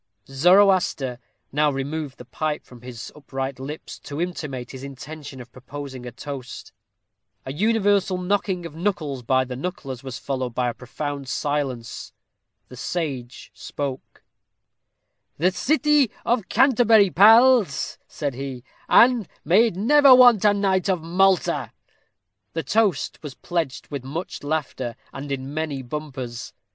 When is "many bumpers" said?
25.53-26.53